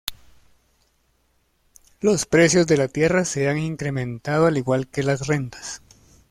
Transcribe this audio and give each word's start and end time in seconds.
Los 1.99 2.25
precios 2.25 2.65
de 2.65 2.75
la 2.75 2.87
tierra 2.87 3.23
se 3.23 3.47
han 3.49 3.59
incrementado 3.59 4.47
al 4.47 4.57
igual 4.57 4.87
que 4.87 5.03
las 5.03 5.27
rentas. 5.27 5.83